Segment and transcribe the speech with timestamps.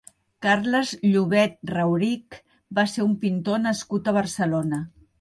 [0.45, 2.39] Carles Llobet Raurich
[2.81, 4.87] va ser un pintor nascut a Barcelona.